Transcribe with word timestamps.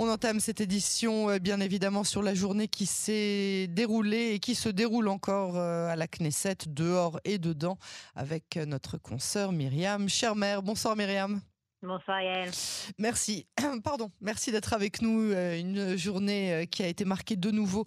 On 0.00 0.08
entame 0.08 0.38
cette 0.38 0.60
édition, 0.60 1.28
euh, 1.28 1.40
bien 1.40 1.58
évidemment, 1.58 2.04
sur 2.04 2.22
la 2.22 2.32
journée 2.32 2.68
qui 2.68 2.86
s'est 2.86 3.66
déroulée 3.66 4.30
et 4.34 4.38
qui 4.38 4.54
se 4.54 4.68
déroule 4.68 5.08
encore 5.08 5.56
euh, 5.56 5.88
à 5.88 5.96
la 5.96 6.06
Knesset, 6.06 6.68
dehors 6.68 7.18
et 7.24 7.38
dedans, 7.38 7.78
avec 8.14 8.56
euh, 8.56 8.64
notre 8.64 8.96
consoeur 8.96 9.50
Myriam 9.50 10.08
Chermer. 10.08 10.58
Bonsoir 10.62 10.94
Myriam. 10.94 11.40
Bonsoir 11.82 12.20
Yael. 12.20 12.50
Merci, 12.98 13.46
pardon, 13.84 14.10
merci 14.20 14.50
d'être 14.50 14.72
avec 14.72 15.00
nous. 15.00 15.32
Une 15.32 15.96
journée 15.96 16.66
qui 16.70 16.82
a 16.82 16.88
été 16.88 17.04
marquée 17.04 17.36
de 17.36 17.50
nouveau 17.50 17.84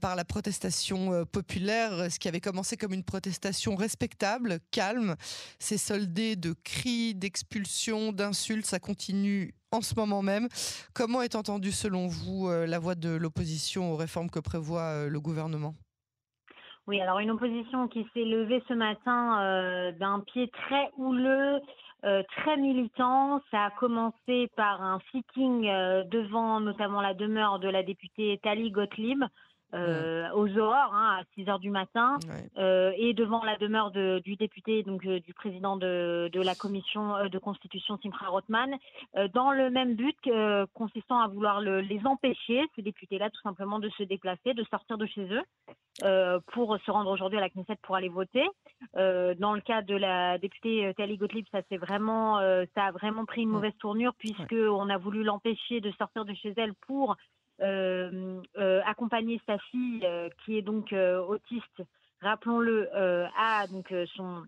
par 0.00 0.14
la 0.14 0.24
protestation 0.24 1.24
populaire, 1.26 2.10
ce 2.12 2.18
qui 2.18 2.28
avait 2.28 2.40
commencé 2.40 2.76
comme 2.76 2.92
une 2.92 3.04
protestation 3.04 3.74
respectable, 3.74 4.58
calme, 4.70 5.16
s'est 5.58 5.78
soldé 5.78 6.36
de 6.36 6.54
cris, 6.64 7.14
d'expulsions, 7.14 8.12
d'insultes. 8.12 8.66
Ça 8.66 8.78
continue 8.78 9.54
en 9.74 9.80
ce 9.80 9.94
moment 9.98 10.22
même. 10.22 10.48
Comment 10.94 11.22
est 11.22 11.34
entendue 11.34 11.72
selon 11.72 12.06
vous 12.06 12.48
euh, 12.48 12.66
la 12.66 12.78
voix 12.78 12.94
de 12.94 13.16
l'opposition 13.16 13.92
aux 13.92 13.96
réformes 13.96 14.30
que 14.30 14.38
prévoit 14.38 15.04
euh, 15.04 15.08
le 15.08 15.20
gouvernement? 15.20 15.74
Oui, 16.86 17.00
alors 17.00 17.18
une 17.18 17.30
opposition 17.30 17.88
qui 17.88 18.06
s'est 18.12 18.24
levée 18.24 18.62
ce 18.68 18.74
matin 18.74 19.40
euh, 19.40 19.92
d'un 19.92 20.20
pied 20.20 20.50
très 20.50 20.90
houleux, 20.98 21.58
très 22.36 22.56
militant. 22.56 23.40
Ça 23.50 23.64
a 23.64 23.70
commencé 23.70 24.48
par 24.56 24.82
un 24.82 25.00
sitting 25.10 25.62
devant 26.08 26.60
notamment 26.60 27.00
la 27.00 27.14
demeure 27.14 27.58
de 27.58 27.68
la 27.68 27.82
députée 27.82 28.38
Tali 28.42 28.70
Gottlieb, 28.70 29.24
euh, 29.74 30.30
aux 30.34 30.48
aurores 30.56 30.94
hein, 30.94 31.18
à 31.20 31.24
6 31.34 31.48
heures 31.48 31.58
du 31.58 31.70
matin 31.70 32.18
euh, 32.58 32.92
et 32.96 33.12
devant 33.12 33.42
la 33.42 33.56
demeure 33.56 33.90
de, 33.90 34.20
du 34.24 34.36
député, 34.36 34.84
donc 34.84 35.04
euh, 35.04 35.18
du 35.18 35.34
président 35.34 35.76
de, 35.76 36.30
de, 36.32 36.40
la 36.40 36.54
commission 36.54 37.28
de 37.28 37.38
constitution 37.38 37.98
Simcha 38.02 38.26
Rothman, 38.26 38.76
dans 39.32 39.50
le 39.50 39.70
même 39.70 39.94
but 39.94 40.16
consistant 40.74 41.20
à 41.20 41.28
vouloir 41.28 41.60
le, 41.60 41.80
les 41.80 42.00
empêcher, 42.06 42.62
ces 42.76 42.82
députés-là, 42.82 43.30
tout 43.30 43.40
simplement 43.42 43.78
de 43.78 43.88
se 43.90 44.02
déplacer, 44.02 44.54
de 44.54 44.64
sortir 44.64 44.98
de 44.98 45.06
chez 45.06 45.26
eux 45.32 46.40
pour 46.52 46.76
se 46.84 46.90
rendre 46.90 47.10
aujourd'hui 47.10 47.38
à 47.38 47.40
la 47.40 47.48
Knesset 47.48 47.78
pour 47.82 47.96
aller 47.96 48.08
voter. 48.08 48.44
dans 48.94 49.54
le 49.54 49.60
cas 49.60 49.82
de 49.82 49.96
la 49.96 50.38
députée 50.38 50.92
Tali 50.96 51.16
Gottlieb, 51.16 51.46
ça, 51.50 51.60
vraiment, 51.78 52.38
ça 52.74 52.84
a 52.84 52.92
vraiment 52.92 53.24
pris 53.24 53.42
une 53.42 53.50
mauvaise 53.50 53.76
tournure 53.78 54.14
puisque 54.18 54.54
on 54.54 54.88
a 54.90 54.98
voulu 54.98 55.24
l'empêcher 55.24 55.80
de 55.80 55.90
sortir 55.92 56.24
de 56.24 56.34
chez 56.34 56.52
elle 56.56 56.74
pour 56.86 57.04
euh, 57.12 57.14
euh, 57.14 57.42
accompagner 57.60 59.40
sa 59.46 59.58
fille 59.58 60.04
euh, 60.04 60.28
qui 60.44 60.58
est 60.58 60.62
donc 60.62 60.92
autiste, 60.92 61.82
rappelons-le, 62.20 62.88
à 63.36 63.66
donc 63.68 63.92
son 64.16 64.42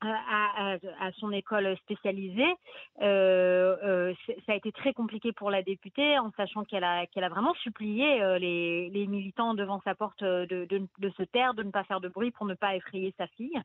à, 0.00 0.78
son 1.16 1.32
école 1.32 1.76
spécialisée. 1.78 2.54
Euh, 3.02 4.14
ça 4.46 4.52
a 4.52 4.54
été 4.54 4.70
très 4.70 4.92
compliqué 4.92 5.32
pour 5.32 5.50
la 5.50 5.64
députée, 5.64 6.16
en 6.20 6.30
sachant 6.36 6.62
qu'elle 6.64 6.84
a, 6.84 7.06
qu'elle 7.06 7.24
a 7.24 7.28
vraiment 7.28 7.54
supplié 7.54 8.20
les, 8.38 9.06
militants 9.08 9.54
devant 9.54 9.80
sa 9.82 9.96
porte 9.96 10.22
de, 10.22 10.66
de, 10.66 11.10
se 11.10 11.24
taire, 11.24 11.54
de 11.54 11.64
ne 11.64 11.72
pas 11.72 11.82
faire 11.82 12.00
de 12.00 12.06
bruit 12.06 12.30
pour 12.30 12.46
ne 12.46 12.54
pas 12.54 12.76
effrayer 12.76 13.12
sa 13.18 13.26
fille. 13.26 13.60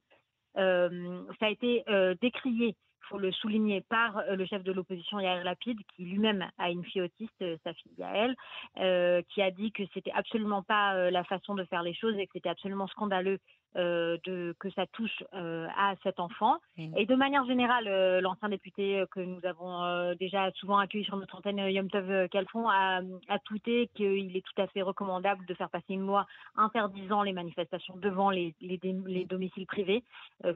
ça 0.56 1.46
a 1.46 1.50
été 1.50 1.84
décrié 2.20 2.76
le 3.18 3.32
souligner, 3.32 3.82
par 3.82 4.18
euh, 4.18 4.36
le 4.36 4.46
chef 4.46 4.64
de 4.64 4.72
l'opposition 4.72 5.20
Yair 5.20 5.44
Lapide, 5.44 5.80
qui 5.96 6.04
lui-même 6.04 6.50
a 6.58 6.70
une 6.70 6.84
fille 6.84 7.02
autiste, 7.02 7.42
euh, 7.42 7.58
sa 7.64 7.74
fille 7.74 7.94
Yael, 7.98 8.36
euh, 8.80 9.22
qui 9.30 9.42
a 9.42 9.52
dit 9.52 9.72
que 9.72 9.84
c'était 9.94 10.12
absolument 10.12 10.64
pas 10.64 11.12
la 11.12 11.24
façon 11.24 11.56
de 11.56 11.64
faire 11.66 11.84
les 11.84 11.94
choses 11.94 12.18
et 12.18 12.26
que 12.26 12.34
c'était 12.34 12.50
absolument 12.50 12.88
scandaleux 12.88 13.40
euh, 13.76 14.18
de, 14.24 14.56
que 14.60 14.70
ça 14.72 14.86
touche 14.86 15.24
euh, 15.34 15.68
à 15.76 15.96
cet 16.04 16.20
enfant. 16.20 16.58
Mmh. 16.78 16.96
Et 16.96 17.06
de 17.08 17.16
manière 17.16 17.44
générale, 17.46 17.88
euh, 17.88 18.22
l'ancien 18.22 18.50
député 18.50 19.04
que 19.10 19.20
nous 19.20 19.44
avons 19.46 20.14
déjà 20.20 20.52
souvent 20.52 20.78
accueilli 20.78 21.04
sur 21.04 21.18
notre 21.18 21.36
antenne, 21.36 21.58
Yom 21.58 21.90
Tov 21.90 22.30
Kalfon, 22.30 22.70
a, 22.70 23.02
a 23.30 23.40
tweeté 23.40 23.90
qu'il 23.96 24.38
est 24.38 24.46
tout 24.46 24.62
à 24.62 24.68
fait 24.68 24.84
recommandable 24.84 25.46
de 25.46 25.54
faire 25.56 25.70
passer 25.70 25.94
une 25.94 26.06
loi 26.06 26.28
interdisant 26.56 27.24
les 27.24 27.34
manifestations 27.34 27.96
devant 27.98 28.30
les, 28.30 28.54
les, 28.62 28.80
les 28.84 29.26
domiciles 29.26 29.66
privés, 29.66 30.04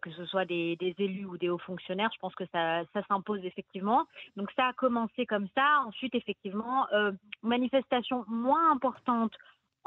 que 0.01 0.11
ce 0.11 0.25
soit 0.25 0.45
des, 0.45 0.75
des, 0.75 0.93
élus 0.99 1.25
ou 1.25 1.37
des 1.37 1.49
hauts 1.49 1.57
fonctionnaires. 1.57 2.09
Je 2.13 2.19
pense 2.19 2.35
que 2.35 2.45
ça, 2.51 2.83
ça 2.93 3.01
s'impose 3.07 3.43
effectivement. 3.43 4.05
Donc 4.35 4.51
ça 4.55 4.67
a 4.67 4.73
commencé 4.73 5.25
comme 5.25 5.47
ça. 5.55 5.83
Ensuite, 5.87 6.15
effectivement, 6.15 6.87
manifestation 7.41 8.25
moins 8.27 8.71
importante 8.71 9.33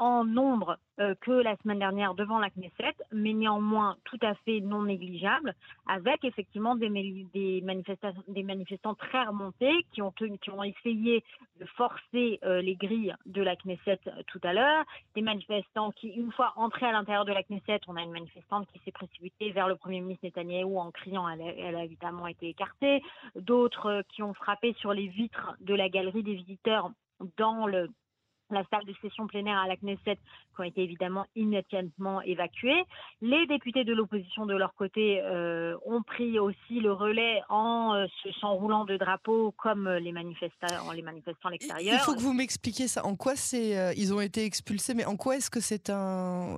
en 0.01 0.25
nombre 0.25 0.79
euh, 0.99 1.13
que 1.21 1.29
la 1.29 1.55
semaine 1.57 1.77
dernière 1.77 2.15
devant 2.15 2.39
la 2.39 2.49
Knesset, 2.49 2.95
mais 3.11 3.33
néanmoins 3.33 3.97
tout 4.03 4.17
à 4.23 4.33
fait 4.33 4.59
non 4.59 4.81
négligeable, 4.81 5.53
avec 5.87 6.25
effectivement 6.25 6.75
des, 6.75 6.89
manifestants 7.63 8.95
très 8.95 9.23
remontés 9.23 9.85
qui 9.91 10.01
ont, 10.01 10.11
essayé 10.63 11.23
de 11.59 11.65
forcer 11.77 12.39
euh, 12.43 12.63
les 12.63 12.75
grilles 12.75 13.13
de 13.27 13.43
la 13.43 13.55
Knesset 13.55 13.99
euh, 14.07 14.23
tout 14.25 14.41
à 14.41 14.53
l'heure, 14.53 14.83
des 15.13 15.21
manifestants 15.21 15.91
qui, 15.91 16.07
une 16.07 16.31
fois 16.31 16.53
entrés 16.55 16.87
à 16.87 16.93
l'intérieur 16.93 17.25
de 17.25 17.33
la 17.33 17.43
Knesset, 17.43 17.81
on 17.87 17.95
a 17.95 18.01
une 18.01 18.11
manifestante 18.11 18.67
qui 18.73 18.79
s'est 18.83 18.91
précipitée 18.91 19.51
vers 19.51 19.67
le 19.67 19.75
Premier 19.75 20.01
ministre 20.01 20.25
Netanyahou 20.25 20.79
en 20.79 20.89
criant, 20.89 21.29
elle 21.29 21.75
a 21.75 21.83
évidemment 21.83 22.25
été 22.25 22.49
écartée, 22.49 23.03
d'autres 23.35 24.03
qui 24.09 24.23
ont 24.23 24.33
frappé 24.33 24.73
sur 24.79 24.93
les 24.93 25.09
vitres 25.09 25.55
de 25.59 25.75
la 25.75 25.89
galerie 25.89 26.23
des 26.23 26.33
visiteurs 26.33 26.89
dans 27.37 27.67
le 27.67 27.87
la 28.53 28.63
salle 28.69 28.85
de 28.85 28.93
session 29.01 29.27
plénière 29.27 29.57
à 29.57 29.67
la 29.67 29.75
Knesset 29.75 30.15
qui 30.15 30.59
ont 30.59 30.63
été 30.63 30.83
évidemment 30.83 31.25
immédiatement 31.35 32.21
évacuées. 32.21 32.83
Les 33.21 33.45
députés 33.47 33.83
de 33.83 33.93
l'opposition 33.93 34.45
de 34.45 34.55
leur 34.55 34.73
côté 34.75 35.21
euh, 35.21 35.75
ont 35.85 36.01
pris 36.01 36.39
aussi 36.39 36.79
le 36.79 36.91
relais 36.91 37.41
en 37.49 37.95
euh, 37.95 38.05
s'enroulant 38.39 38.85
de 38.85 38.97
drapeaux 38.97 39.53
comme 39.57 39.89
les 39.89 40.11
manifestants, 40.11 40.91
les 40.93 41.01
manifestants 41.01 41.49
à 41.49 41.51
l'extérieur. 41.51 41.93
Il 41.93 41.99
faut 41.99 42.13
que 42.13 42.21
vous 42.21 42.33
m'expliquiez 42.33 42.87
ça. 42.87 43.05
En 43.05 43.15
quoi 43.15 43.35
c'est 43.35 43.77
euh, 43.77 43.93
ils 43.95 44.13
ont 44.13 44.21
été 44.21 44.45
expulsés, 44.45 44.93
mais 44.93 45.05
en 45.05 45.15
quoi 45.15 45.37
est-ce 45.37 45.49
que 45.49 45.59
c'est 45.59 45.89
un 45.89 46.57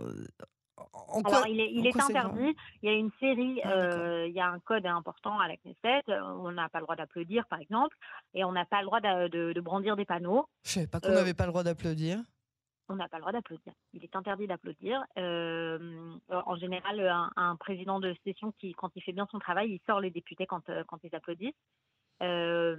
alors, 0.94 1.48
il 1.48 1.60
est, 1.60 1.72
il 1.72 1.88
est 1.88 2.00
interdit. 2.00 2.56
Il 2.82 2.90
y 2.90 2.94
a 2.94 2.96
une 2.96 3.12
série, 3.20 3.62
ah, 3.64 3.72
euh, 3.72 4.28
il 4.28 4.34
y 4.34 4.40
a 4.40 4.48
un 4.48 4.60
code 4.60 4.86
important 4.86 5.40
à 5.40 5.48
la 5.48 5.56
Knesset. 5.58 6.04
On 6.08 6.52
n'a 6.52 6.70
pas 6.70 6.80
le 6.80 6.84
droit 6.84 6.96
d'applaudir, 6.96 7.46
par 7.48 7.60
exemple, 7.60 7.96
et 8.34 8.44
on 8.44 8.52
n'a 8.52 8.66
pas 8.66 8.82
le 8.82 8.86
droit 8.86 9.02
de, 9.02 9.60
brandir 9.60 9.96
des 9.96 10.06
panneaux. 10.06 10.48
Je 10.64 10.70
ne 10.70 10.74
savais 10.74 10.88
pas 10.88 11.00
qu'on 11.00 11.10
n'avait 11.14 11.32
euh, 11.32 11.34
pas 11.34 11.46
le 11.46 11.52
droit 11.52 11.64
d'applaudir. 11.64 12.20
On 12.90 12.96
n'a 12.96 13.08
pas 13.08 13.18
le 13.18 13.22
droit 13.22 13.32
d'applaudir. 13.32 13.74
Il 13.94 14.04
est 14.04 14.16
interdit 14.16 14.46
d'applaudir. 14.46 15.04
Euh, 15.18 16.14
en 16.30 16.56
général, 16.58 17.32
un, 17.36 17.56
président 17.56 18.00
de 18.00 18.14
session 18.24 18.52
qui, 18.60 18.74
quand 18.74 18.92
il 18.96 19.02
fait 19.02 19.14
bien 19.14 19.28
son 19.32 19.40
travail, 19.40 19.72
il 19.72 19.80
sort 19.88 20.00
les 20.00 20.12
députés 20.12 20.46
quand, 20.46 20.70
quand 20.88 21.00
ils 21.04 21.16
applaudissent. 21.16 21.54
Euh, 22.24 22.76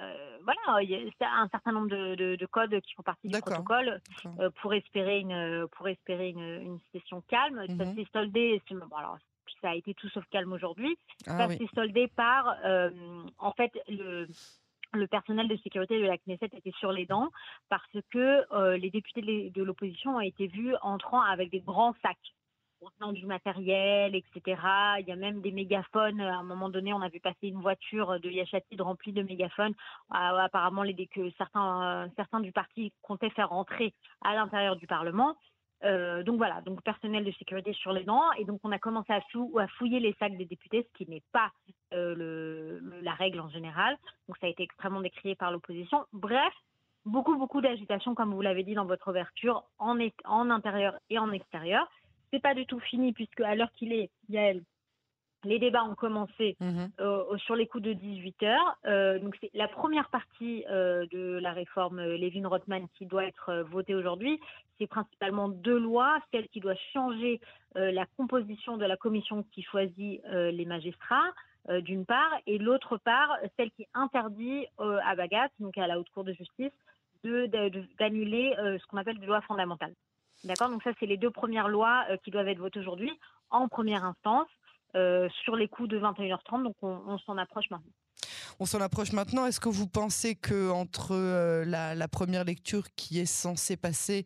euh, 0.00 0.38
voilà, 0.44 0.82
il 0.82 0.90
y 0.90 1.24
a 1.24 1.40
un 1.40 1.48
certain 1.48 1.72
nombre 1.72 1.88
de, 1.88 2.46
codes 2.46 2.80
qui 2.80 2.94
font 2.94 3.02
partie 3.02 3.28
du 3.28 3.40
protocole 3.40 4.00
euh, 4.38 4.50
pour 4.60 4.74
espérer 4.74 5.20
une 5.20 5.66
pour 5.72 5.88
espérer 5.88 6.30
une, 6.30 6.78
session 6.92 7.22
calme. 7.28 7.64
Ça 7.66 7.84
mhm. 7.84 7.94
s'est 7.94 8.06
soldé. 8.12 8.62
alors, 8.96 9.18
ça 9.62 9.70
a 9.70 9.74
été 9.74 9.94
tout 9.94 10.08
sauf 10.10 10.24
calme 10.30 10.52
aujourd'hui. 10.52 10.96
Ah 11.26 11.38
ça 11.38 11.48
s'est 11.48 11.68
soldé 11.74 12.08
par, 12.08 12.56
en 13.38 13.52
fait, 13.52 13.72
le 13.88 14.26
le 14.92 15.06
personnel 15.06 15.46
de 15.46 15.56
sécurité 15.58 16.00
de 16.00 16.06
la 16.06 16.18
Knesset 16.18 16.50
était 16.52 16.72
sur 16.80 16.90
les 16.90 17.06
dents 17.06 17.30
parce 17.68 17.96
que 18.10 18.74
les 18.76 18.90
députés 18.90 19.22
de 19.22 19.62
l'opposition 19.62 20.16
ont 20.16 20.20
été 20.20 20.48
vus 20.48 20.74
entrant 20.82 21.22
avec 21.22 21.50
des 21.50 21.60
grands 21.60 21.94
sacs 22.02 22.34
contenant 22.80 23.12
du 23.12 23.26
matériel, 23.26 24.14
etc. 24.14 24.60
Il 25.00 25.04
y 25.06 25.12
a 25.12 25.16
même 25.16 25.40
des 25.40 25.52
mégaphones. 25.52 26.20
À 26.20 26.38
un 26.38 26.42
moment 26.42 26.68
donné, 26.68 26.92
on 26.92 27.02
a 27.02 27.08
vu 27.08 27.20
passer 27.20 27.48
une 27.48 27.60
voiture 27.60 28.18
de 28.18 28.30
Yachatid 28.30 28.80
remplie 28.80 29.12
de 29.12 29.22
mégaphones. 29.22 29.74
Euh, 30.12 30.38
apparemment, 30.38 30.84
certains, 31.36 32.08
euh, 32.08 32.40
du 32.40 32.52
parti 32.52 32.92
comptaient 33.02 33.30
faire 33.30 33.50
rentrer 33.50 33.94
à 34.22 34.34
l'intérieur 34.34 34.76
du 34.76 34.86
Parlement. 34.86 35.36
Euh, 35.82 36.22
donc 36.22 36.36
voilà, 36.36 36.60
donc 36.60 36.82
personnel 36.82 37.24
de 37.24 37.32
sécurité 37.32 37.72
sur 37.74 37.92
les 37.92 38.04
dents. 38.04 38.32
Et 38.38 38.44
donc 38.44 38.60
on 38.64 38.72
a 38.72 38.78
commencé 38.78 39.12
à, 39.12 39.20
fouiller 39.78 40.00
les 40.00 40.14
sacs 40.18 40.36
des 40.36 40.46
députés, 40.46 40.86
ce 40.90 40.98
qui 40.98 41.10
n'est 41.10 41.22
pas 41.32 41.50
le, 41.92 42.80
la 43.02 43.12
règle 43.12 43.40
en 43.40 43.48
général. 43.50 43.96
Donc 44.28 44.36
ça 44.38 44.46
a 44.46 44.50
été 44.50 44.62
extrêmement 44.62 45.00
décrié 45.00 45.34
par 45.36 45.50
l'opposition. 45.50 46.04
Bref, 46.12 46.52
beaucoup, 47.04 47.36
beaucoup 47.36 47.60
d'agitation, 47.60 48.14
comme 48.14 48.34
vous 48.34 48.42
l'avez 48.42 48.62
dit 48.62 48.74
dans 48.74 48.84
votre 48.84 49.08
ouverture, 49.08 49.64
en 49.78 50.50
intérieur 50.50 50.98
et 51.08 51.18
en 51.18 51.32
extérieur 51.32 51.88
c'est 52.32 52.42
pas 52.42 52.54
du 52.54 52.66
tout 52.66 52.80
fini 52.80 53.12
puisque 53.12 53.40
à 53.40 53.54
l'heure 53.54 53.72
qu'il 53.72 53.92
est, 53.92 54.10
Yael, 54.28 54.62
les 55.44 55.58
débats 55.58 55.84
ont 55.84 55.94
commencé 55.94 56.56
mhm. 56.60 56.90
euh, 57.00 57.36
sur 57.38 57.56
les 57.56 57.66
coups 57.66 57.84
de 57.84 57.92
18 57.92 58.42
heures. 58.42 58.76
Euh, 58.86 59.18
donc 59.18 59.36
c'est 59.40 59.50
la 59.54 59.68
première 59.68 60.10
partie 60.10 60.64
euh, 60.68 61.06
de 61.10 61.38
la 61.40 61.52
réforme 61.52 62.02
Levin-Rothman 62.02 62.86
qui 62.94 63.06
doit 63.06 63.24
être 63.24 63.64
votée 63.70 63.94
aujourd'hui. 63.94 64.38
C'est 64.78 64.86
principalement 64.86 65.48
deux 65.48 65.78
lois, 65.78 66.18
celle 66.32 66.48
qui 66.48 66.60
doit 66.60 66.76
changer 66.92 67.40
la 67.74 68.06
composition 68.16 68.78
de 68.78 68.84
la 68.84 68.96
commission 68.96 69.44
qui 69.52 69.62
choisit 69.62 70.22
les 70.26 70.64
magistrats. 70.64 71.30
d'une 71.82 72.06
part, 72.06 72.32
et 72.46 72.56
l'autre 72.56 72.96
part, 72.96 73.36
celle 73.58 73.70
qui 73.72 73.86
interdit 73.92 74.66
à 74.78 75.14
Bagat, 75.14 75.50
donc 75.58 75.76
à 75.76 75.86
la 75.86 76.00
Haute 76.00 76.08
Cour 76.14 76.24
de 76.24 76.32
justice, 76.32 76.72
d'annuler 77.22 78.54
ce 78.56 78.86
qu'on 78.86 78.96
appelle 78.96 79.18
des 79.18 79.26
lois 79.26 79.42
fondamentales. 79.42 79.94
D'accord? 80.44 80.70
Donc 80.70 80.82
ça, 80.82 80.90
c'est 80.98 81.06
les 81.06 81.16
deux 81.16 81.30
premières 81.30 81.68
lois 81.68 82.04
euh, 82.10 82.16
qui 82.24 82.30
doivent 82.30 82.48
être 82.48 82.58
votées 82.58 82.80
aujourd'hui 82.80 83.10
en 83.50 83.68
première 83.68 84.04
instance 84.04 84.48
euh, 84.94 85.28
sur 85.44 85.56
les 85.56 85.68
coups 85.68 85.88
de 85.88 85.98
21h30. 85.98 86.62
Donc 86.62 86.76
on, 86.82 87.18
s'en 87.18 87.36
approche 87.36 87.70
maintenant. 87.70 87.92
On 88.58 88.64
s'en 88.64 88.80
approche 88.80 89.12
maintenant. 89.12 89.46
Est-ce 89.46 89.60
que 89.60 89.68
vous 89.68 89.88
pensez 89.88 90.34
que 90.34 90.70
entre 90.70 91.64
la, 91.64 92.08
première 92.08 92.44
lecture 92.44 92.84
qui 92.96 93.18
est 93.18 93.26
censée 93.26 93.76
passer 93.76 94.24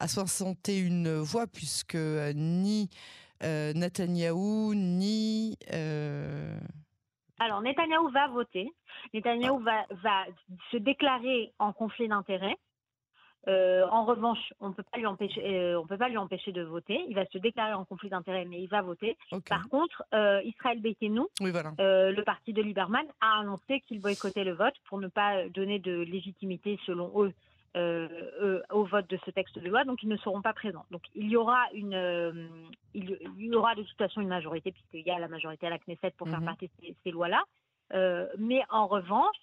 à 0.00 0.08
61 0.08 1.22
voix, 1.22 1.46
puisque 1.46 1.96
ni 1.96 2.88
Netanyahou 3.42 4.74
ni 4.74 5.56
alors, 7.38 7.60
Netanyahou 7.60 8.08
va 8.08 8.28
voter. 8.28 8.72
Netanyahou 9.12 9.58
va, 9.58 9.84
va 10.02 10.24
se 10.70 10.78
déclarer 10.78 11.52
en 11.58 11.72
conflit 11.72 12.08
d'intérêts. 12.08 12.56
Euh, 13.48 13.86
en 13.90 14.04
revanche, 14.04 14.52
on 14.60 14.72
peut 14.72 14.82
pas 14.82 14.98
lui 14.98 15.06
empêcher, 15.06 15.42
euh, 15.44 15.80
on 15.80 15.86
peut 15.86 15.96
pas 15.96 16.08
lui 16.08 16.16
empêcher 16.16 16.52
de 16.52 16.62
voter. 16.62 17.00
Il 17.08 17.14
va 17.14 17.24
se 17.26 17.38
déclarer 17.38 17.74
en 17.74 17.84
conflit 17.84 18.08
d'intérêts, 18.08 18.44
mais 18.44 18.60
il 18.60 18.68
va 18.68 18.82
voter. 18.82 19.16
Par 19.48 19.68
contre, 19.68 20.02
euh, 20.14 20.40
Israël 20.44 20.80
Beitenou, 20.80 21.28
oui, 21.40 21.52
voilà. 21.52 21.72
le 21.78 22.22
parti 22.22 22.52
de 22.52 22.62
Lieberman, 22.62 23.06
a 23.20 23.40
annoncé 23.40 23.80
qu'il 23.80 24.00
boycottait 24.00 24.44
le 24.44 24.54
vote 24.54 24.74
pour 24.88 24.98
ne 24.98 25.08
pas 25.08 25.48
donner 25.48 25.78
de 25.78 26.00
légitimité, 26.00 26.78
selon 26.86 27.12
eux, 27.22 27.32
au 28.70 28.84
vote 28.84 29.08
de 29.08 29.18
ce 29.24 29.30
texte 29.30 29.58
de 29.58 29.68
loi. 29.68 29.84
Donc, 29.84 30.02
ils 30.02 30.08
ne 30.08 30.16
seront 30.16 30.42
pas 30.42 30.52
présents. 30.52 30.86
Donc, 30.90 31.02
il 31.14 31.28
y 31.28 31.36
aura 31.36 31.66
une, 31.72 32.48
il, 32.94 33.16
y 33.38 33.54
aura 33.54 33.74
de 33.74 33.82
toute 33.82 33.98
façon 33.98 34.22
une 34.22 34.28
majorité, 34.28 34.72
puisqu'il 34.72 35.06
y 35.06 35.10
a 35.10 35.18
la 35.18 35.28
majorité 35.28 35.66
à 35.66 35.70
la 35.70 35.78
Knesset 35.78 36.12
pour 36.16 36.28
faire 36.28 36.40
mhm. 36.40 36.46
partie 36.46 36.66
de 36.66 36.72
ces, 36.80 36.96
ces 37.04 37.10
lois-là. 37.12 37.44
mais 38.38 38.62
en 38.70 38.88
revanche, 38.88 39.36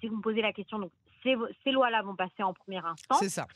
si 0.00 0.08
vous 0.08 0.16
me 0.16 0.22
posez 0.22 0.42
la 0.42 0.52
question, 0.52 0.78
donc 0.78 0.90
ces, 1.22 1.70
lois-là 1.70 2.02
vont 2.02 2.14
passer 2.14 2.42
en 2.42 2.52
première 2.52 2.86
instance. 2.86 3.18
C'est 3.20 3.28
ça. 3.28 3.46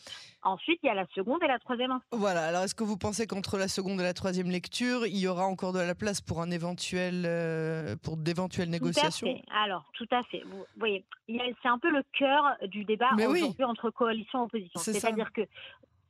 Ensuite, 0.42 0.78
il 0.82 0.86
y 0.86 0.90
a 0.90 0.94
la 0.94 1.06
seconde 1.14 1.42
et 1.42 1.46
la 1.46 1.58
troisième 1.58 1.90
instance. 1.90 2.20
Voilà. 2.20 2.46
Alors, 2.46 2.62
est-ce 2.62 2.74
que 2.74 2.84
vous 2.84 2.96
pensez 2.96 3.26
qu'entre 3.26 3.58
la 3.58 3.68
seconde 3.68 4.00
et 4.00 4.04
la 4.04 4.14
troisième 4.14 4.50
lecture, 4.50 5.06
il 5.06 5.18
y 5.18 5.26
aura 5.26 5.46
encore 5.46 5.72
de 5.72 5.80
la 5.80 5.94
place 5.94 6.20
pour 6.20 6.40
un 6.40 6.50
éventuel, 6.50 7.24
euh, 7.26 7.96
pour 8.02 8.16
d'éventuelles 8.16 8.70
négociations 8.70 9.26
tout 9.26 9.32
à 9.32 9.36
fait. 9.36 9.44
Alors, 9.64 9.84
tout 9.94 10.08
à 10.10 10.22
fait. 10.24 10.42
Vous 10.46 10.64
voyez, 10.76 11.04
c'est 11.28 11.68
un 11.68 11.78
peu 11.78 11.90
le 11.90 12.02
cœur 12.18 12.56
du 12.68 12.84
débat 12.84 13.10
aujourd'hui 13.14 13.64
entre 13.64 13.90
coalition 13.90 14.40
et 14.40 14.44
opposition. 14.44 14.80
C'est-à-dire 14.80 15.32
que 15.32 15.42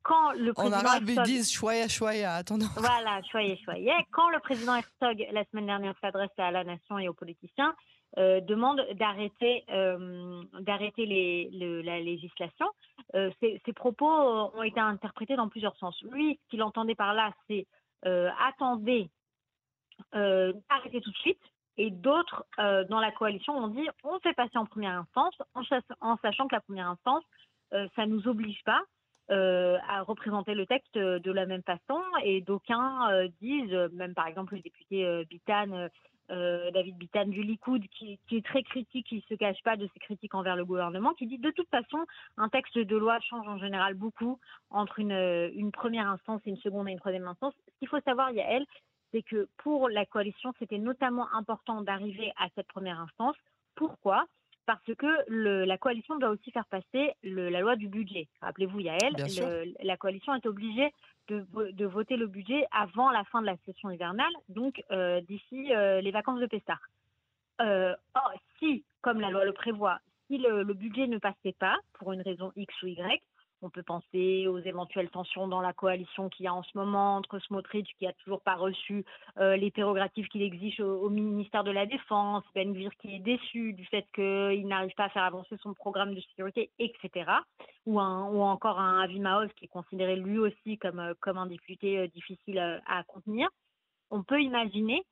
quand 0.04 0.32
le 0.32 0.52
président 0.52 0.76
en 0.76 0.84
arabe, 0.84 1.08
ils 1.08 1.22
disent 1.22 1.50
choya 1.50 1.88
choya, 1.88 2.34
attendons. 2.34 2.66
Voilà, 2.76 3.20
choya 3.32 3.56
choya. 3.64 3.94
Quand 4.12 4.28
le 4.28 4.38
président 4.38 4.74
Herzog, 4.74 5.26
la 5.32 5.44
semaine 5.46 5.66
dernière, 5.66 5.94
s'adresse 6.00 6.30
à 6.38 6.50
la 6.50 6.62
nation 6.62 6.98
et 6.98 7.08
aux 7.08 7.14
politiciens, 7.14 7.74
euh, 8.16 8.40
demande 8.40 8.80
d'arrêter 8.94 9.64
euh, 9.70 10.40
d'arrêter 10.60 11.04
la 11.82 11.98
législation. 11.98 12.66
Euh, 13.16 13.30
ces, 13.40 13.72
propos 13.72 14.06
ont 14.06 14.62
été 14.62 14.78
interprétés 14.78 15.34
dans 15.34 15.48
plusieurs 15.48 15.76
sens. 15.78 16.00
Lui, 16.02 16.38
ce 16.44 16.50
qu'il 16.50 16.62
entendait 16.62 16.94
par 16.94 17.14
là, 17.14 17.32
c'est 17.48 17.66
attendez, 18.04 19.08
arrêtez 20.12 21.00
tout 21.00 21.10
de 21.10 21.16
suite. 21.16 21.40
Et 21.76 21.90
d'autres 21.90 22.44
dans 22.58 23.00
la 23.00 23.10
coalition 23.10 23.56
ont 23.56 23.68
dit 23.68 23.88
on 24.04 24.20
fait 24.20 24.34
passer 24.34 24.58
en 24.58 24.66
première 24.66 24.98
instance, 24.98 25.34
en, 26.00 26.16
sachant 26.18 26.46
que 26.46 26.54
la 26.54 26.60
première 26.60 26.88
instance, 26.88 27.24
ça 27.96 28.06
nous 28.06 28.28
oblige 28.28 28.62
pas 28.64 28.82
à 29.28 30.02
représenter 30.02 30.54
le 30.54 30.66
texte 30.66 30.96
de 30.96 31.32
la 31.32 31.46
même 31.46 31.62
façon. 31.62 32.00
Et 32.22 32.42
d'aucuns 32.42 33.26
disent, 33.40 33.74
même 33.92 34.14
par 34.14 34.28
exemple 34.28 34.54
le 34.54 34.60
député 34.60 35.24
Bitan 35.28 35.88
euh, 36.30 36.70
David 36.70 36.96
Bitan 36.96 37.26
du 37.26 37.42
Likoud, 37.42 37.82
qui, 37.88 38.18
est 38.30 38.44
très 38.44 38.62
critique, 38.62 39.06
qui 39.06 39.16
ne 39.16 39.20
se 39.22 39.34
cache 39.34 39.62
pas 39.62 39.76
de 39.76 39.86
ses 39.92 40.00
critiques 40.00 40.34
envers 40.34 40.56
le 40.56 40.64
gouvernement, 40.64 41.12
qui 41.14 41.26
dit 41.26 41.38
de 41.38 41.50
toute 41.50 41.68
façon, 41.68 42.04
un 42.36 42.48
texte 42.48 42.78
de 42.78 42.96
loi 42.96 43.20
change 43.20 43.46
en 43.46 43.58
général 43.58 43.94
beaucoup 43.94 44.38
entre 44.70 44.98
une, 44.98 45.12
euh, 45.12 45.70
première 45.72 46.08
instance 46.08 46.40
et 46.46 46.50
une 46.50 46.56
seconde 46.58 46.88
et 46.88 46.92
une 46.92 46.98
troisième 46.98 47.26
instance. 47.28 47.54
Ce 47.66 47.78
qu'il 47.78 47.88
faut 47.88 48.00
savoir, 48.00 48.30
Yael, 48.30 48.64
c'est 49.12 49.22
que 49.22 49.48
pour 49.58 49.88
la 49.88 50.06
coalition, 50.06 50.52
c'était 50.58 50.78
notamment 50.78 51.32
important 51.34 51.82
d'arriver 51.82 52.32
à 52.36 52.48
cette 52.54 52.68
première 52.68 53.00
instance. 53.00 53.36
Pourquoi? 53.74 54.24
Parce 54.66 54.94
que 54.96 55.24
la 55.28 55.78
coalition 55.78 56.16
doit 56.18 56.30
aussi 56.30 56.50
faire 56.50 56.66
passer 56.66 57.12
la 57.22 57.60
loi 57.60 57.76
du 57.76 57.88
budget. 57.88 58.28
Rappelez-vous, 58.40 58.80
Yael, 58.80 59.14
la 59.82 59.96
coalition 59.96 60.34
est 60.34 60.46
obligée 60.46 60.92
de, 61.28 61.86
voter 61.86 62.16
le 62.16 62.26
budget 62.26 62.66
avant 62.70 63.10
la 63.10 63.24
fin 63.24 63.40
de 63.40 63.46
la 63.46 63.56
session 63.64 63.90
hivernale, 63.90 64.32
donc 64.48 64.82
euh, 64.90 65.20
d'ici 65.22 65.74
euh, 65.74 66.00
les 66.00 66.10
vacances 66.10 66.40
de 66.40 66.46
Pessard. 66.46 66.80
Euh, 67.60 67.94
or, 68.14 68.32
si, 68.58 68.84
comme 69.00 69.20
la 69.20 69.30
loi 69.30 69.44
le 69.44 69.52
prévoit, 69.52 70.00
si 70.26 70.38
le 70.38 70.64
budget 70.72 71.06
ne 71.06 71.18
passait 71.18 71.54
pas, 71.58 71.78
pour 71.94 72.12
une 72.12 72.22
raison 72.22 72.52
X 72.56 72.82
ou 72.82 72.88
Y, 72.88 73.22
on 73.64 73.70
peut 73.70 73.82
penser 73.82 74.46
aux 74.46 74.58
éventuelles 74.58 75.08
tensions 75.08 75.48
dans 75.48 75.60
la 75.60 75.72
coalition 75.72 76.28
qu'il 76.28 76.44
y 76.44 76.48
a 76.48 76.54
en 76.54 76.62
ce 76.62 76.76
moment 76.76 77.16
entre 77.16 77.38
Smotrich, 77.38 77.88
qui 77.98 78.04
n'a 78.04 78.12
toujours 78.12 78.42
pas 78.42 78.54
reçu 78.54 79.04
euh, 79.38 79.56
les 79.56 79.70
prérogatives 79.70 80.28
qu'il 80.28 80.42
exige 80.42 80.80
au, 80.80 81.08
ministère 81.08 81.64
de 81.64 81.70
la 81.70 81.86
Défense, 81.86 82.44
Ben 82.54 82.72
Gvir 82.74 82.90
qui 83.00 83.16
est 83.16 83.20
déçu 83.20 83.72
du 83.72 83.86
fait 83.86 84.04
qu'il 84.14 84.66
n'arrive 84.68 84.94
pas 84.94 85.04
à 85.04 85.08
faire 85.08 85.24
avancer 85.24 85.56
son 85.62 85.72
programme 85.72 86.14
de 86.14 86.20
sécurité, 86.20 86.70
etc. 86.78 87.30
Ou, 87.86 87.98
encore 88.00 88.78
un 88.78 89.00
Avi 89.00 89.20
qui 89.56 89.64
est 89.64 89.68
considéré 89.68 90.16
lui 90.16 90.38
aussi 90.38 90.76
comme, 90.78 91.00
euh, 91.00 91.14
un 91.24 91.46
député 91.46 91.98
euh, 91.98 92.06
difficile 92.08 92.58
à 92.58 93.02
contenir. 93.04 93.48
On 94.10 94.22
peut 94.22 94.40
imaginer 94.40 95.02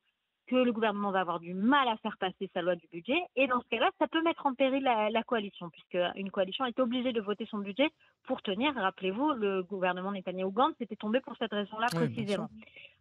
que 0.53 0.63
le 0.63 0.71
gouvernement 0.71 1.11
va 1.11 1.21
avoir 1.21 1.39
du 1.39 1.53
mal 1.53 1.87
à 1.87 1.97
faire 1.97 2.17
passer 2.17 2.49
sa 2.53 2.61
loi 2.61 2.75
du 2.75 2.87
budget. 2.87 3.19
Et 3.35 3.47
dans 3.47 3.59
ce 3.61 3.67
cas-là, 3.69 3.89
ça 3.97 4.07
peut 4.07 4.21
mettre 4.21 4.45
en 4.45 4.53
péril 4.53 4.83
la, 4.83 5.23
coalition, 5.23 5.69
puisque 5.69 5.97
une 6.15 6.29
coalition 6.29 6.65
est 6.65 6.79
obligée 6.79 7.11
de 7.11 7.21
voter 7.21 7.47
son 7.47 7.57
budget 7.57 7.89
pour 8.25 8.41
tenir. 8.41 8.73
Rappelez-vous, 8.75 9.31
le 9.31 9.63
gouvernement 9.63 10.11
Netanyahu-Gantz 10.11 10.75
était 10.79 10.95
tombé 10.95 11.21
pour 11.21 11.35
cette 11.37 11.51
raison-là 11.51 11.87
précisément. 11.87 12.49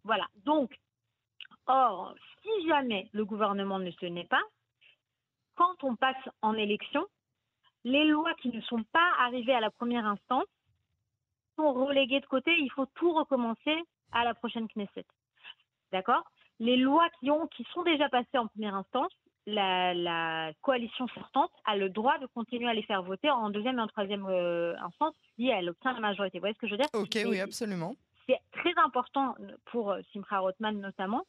Voilà. 0.04 0.26
Donc, 0.44 0.74
or, 1.66 2.14
si 2.42 2.68
jamais 2.68 3.08
le 3.12 3.24
gouvernement 3.26 3.78
ne 3.78 3.90
se 3.90 3.96
tenait 3.98 4.24
pas, 4.24 4.42
quand 5.54 5.84
on 5.84 5.94
passe 5.94 6.28
en 6.40 6.54
élection, 6.54 7.06
les 7.84 8.04
lois 8.04 8.32
qui 8.40 8.48
ne 8.48 8.62
sont 8.62 8.82
pas 8.92 9.12
arrivées 9.18 9.54
à 9.54 9.60
la 9.60 9.70
première 9.70 10.06
instance 10.06 10.46
sont 11.56 11.72
reléguées 11.74 12.20
de 12.20 12.26
côté. 12.26 12.56
Il 12.58 12.70
faut 12.70 12.86
tout 12.94 13.12
recommencer 13.12 13.76
à 14.12 14.24
la 14.24 14.32
prochaine 14.32 14.68
Knesset. 14.68 15.04
D'accord? 15.92 16.24
Les 16.62 16.76
lois 16.76 17.08
qui, 17.18 17.30
ont, 17.30 17.48
qui 17.48 17.66
sont 17.74 17.82
déjà 17.82 18.08
passées 18.08 18.38
en 18.38 18.46
première 18.46 18.76
instance, 18.76 19.10
la, 19.46 20.52
coalition 20.62 21.08
sortante 21.08 21.50
a 21.64 21.76
le 21.76 21.88
droit 21.88 22.18
de 22.18 22.26
continuer 22.26 22.68
à 22.68 22.74
les 22.74 22.84
faire 22.84 23.02
voter 23.02 23.28
en 23.30 23.50
deuxième 23.50 23.78
et 23.78 23.82
en 23.82 23.88
troisième 23.88 24.26
euh, 24.28 24.74
instance 24.78 25.14
si 25.34 25.48
elle 25.48 25.70
obtient 25.70 25.92
la 25.92 26.00
majorité. 26.00 26.38
Vous 26.38 26.42
voyez 26.42 26.54
ce 26.54 26.60
que 26.60 26.68
je 26.68 26.72
veux 26.72 26.78
dire? 26.78 26.88
Ok, 26.94 27.18
oui, 27.26 27.40
absolument. 27.40 27.94
C'est 28.28 28.38
très 28.52 28.72
important 28.84 29.34
pour 29.64 29.90
euh, 29.90 30.00
Simcha 30.12 30.38
Rothman 30.38 30.80
notamment 30.80 31.26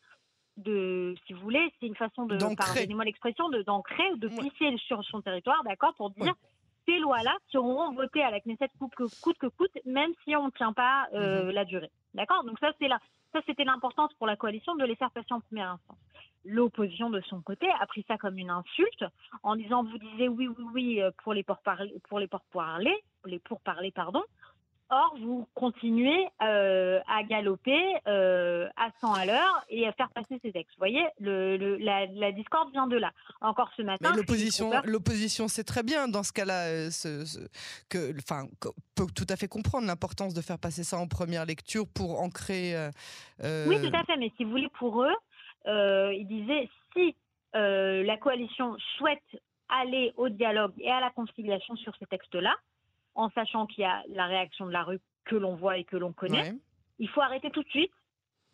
de, 0.58 1.16
si 1.26 1.34
vous 1.34 1.42
voulez, 1.42 1.74
c'est 1.80 1.88
une 1.88 1.96
façon 1.96 2.28
de, 2.28 2.38
pardonnez-moi 2.56 3.04
l'expression, 3.04 3.50
d'ancrer 3.50 4.12
ou 4.12 4.18
de 4.18 4.28
pisser 4.28 4.78
sur 4.86 5.04
son 5.06 5.24
territoire, 5.24 5.64
d'accord, 5.64 5.96
pour 5.96 6.12
dire 6.12 6.36
ces 6.88 7.00
lois-là 7.00 7.36
seront 7.52 7.92
votées 7.94 8.22
à 8.22 8.30
la 8.30 8.40
Knesset 8.40 8.70
coûte 8.78 8.94
que 8.96 9.04
coûte, 9.22 9.38
que 9.40 9.48
coûte 9.48 9.72
même 9.86 10.12
si 10.24 10.36
on 10.36 10.48
ne 10.48 10.52
tient 10.52 10.74
pas 10.74 11.08
euh, 11.14 11.46
mhm. 11.46 11.50
la 11.52 11.66
durée. 11.66 11.92
D'accord? 12.14 12.44
Donc 12.44 12.60
ça, 12.60 12.72
c'est 12.80 12.88
là. 12.88 13.00
Ça, 13.34 13.42
c'était 13.48 13.64
l'importance 13.64 14.14
pour 14.14 14.28
la 14.28 14.36
coalition 14.36 14.76
de 14.76 14.86
les 14.86 14.96
faire 14.96 15.12
passer 15.12 15.34
en 15.34 15.42
première 15.42 15.72
instance. 15.72 15.98
L'opposition, 16.46 17.10
de 17.10 17.20
son 17.22 17.42
côté, 17.42 17.68
a 17.82 17.86
pris 17.88 18.06
ça 18.08 18.18
comme 18.18 18.38
une 18.38 18.52
insulte 18.52 19.06
en 19.42 19.56
disant 19.56 19.84
vous 19.84 19.98
disiez 19.98 20.30
oui, 20.30 20.48
oui, 20.48 20.66
oui 20.74 21.02
euh, 21.02 21.10
pour 21.24 21.34
les 21.34 21.42
pourparlers, 21.42 21.96
pour 22.10 22.20
les 22.20 22.28
pourparlers, 22.28 23.04
les 23.26 23.40
pourparlers, 23.40 23.92
pardon. 23.92 24.24
Or, 24.94 25.16
vous 25.20 25.48
continuez 25.56 26.28
euh, 26.44 27.00
à 27.08 27.24
galoper 27.24 27.82
euh, 28.08 28.70
à 28.78 28.92
100 29.02 29.14
à 29.14 29.26
l'heure 29.26 29.66
et 29.68 29.88
à 29.88 29.94
faire 29.94 30.10
passer 30.12 30.40
ces 30.44 30.52
textes. 30.52 30.76
Vous 30.76 30.82
voyez, 30.82 31.04
le, 31.20 31.78
la, 31.78 32.32
discorde 32.32 32.72
vient 32.72 32.86
de 32.86 32.98
là. 32.98 33.12
Encore 33.42 33.72
ce 33.76 33.82
matin. 33.82 34.14
L'opposition, 34.16 34.72
l'opposition, 34.84 35.48
c'est 35.48 35.64
très 35.64 35.82
bien 35.82 36.08
dans 36.08 36.22
ce 36.22 36.32
cas-là, 36.32 36.68
euh, 36.68 36.90
que, 37.90 38.16
enfin, 38.20 38.46
peut 38.94 39.08
tout 39.16 39.26
à 39.30 39.36
fait 39.36 39.48
comprendre 39.48 39.88
l'importance 39.88 40.36
de 40.36 40.42
faire 40.42 40.60
passer 40.60 40.84
ça 40.84 40.98
en 40.98 41.08
première 41.08 41.46
lecture 41.46 41.86
pour 41.88 42.22
ancrer. 42.22 42.76
Oui, 43.42 43.82
tout 43.82 43.96
à 43.96 44.04
fait. 44.04 44.18
Mais 44.18 44.32
si 44.38 44.44
vous 44.44 44.52
voulez, 44.52 44.70
pour 44.78 45.02
eux, 45.02 45.16
ils 45.66 46.28
disaient 46.28 46.70
si 46.94 47.16
la 47.56 48.18
coalition 48.18 48.78
souhaite 48.98 49.24
aller 49.70 50.14
au 50.18 50.30
dialogue 50.30 50.74
et 50.78 50.92
à 50.92 51.00
la 51.00 51.10
conciliation 51.10 51.76
sur 51.78 51.96
ces 51.98 52.06
textes-là, 52.06 52.54
en 53.16 53.30
sachant 53.32 53.66
qu'il 53.66 53.84
y 53.84 53.86
a 53.86 54.04
la 54.10 54.26
réaction 54.26 54.66
de 54.66 54.72
la 54.72 54.84
rue 54.84 55.00
que 55.26 55.36
l'on 55.36 55.56
voit 55.56 55.78
et 55.78 55.84
que 55.84 55.98
l'on 55.98 56.14
connaît. 56.14 56.54
Il 57.00 57.10
faut 57.10 57.22
arrêter 57.22 57.50
tout 57.52 57.64
de 57.64 57.70
suite 57.70 57.94